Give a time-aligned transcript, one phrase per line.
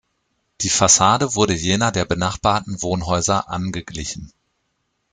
[0.61, 4.33] Die Fassade wurde jener der benachbarten Wohnhäuser angeglichen.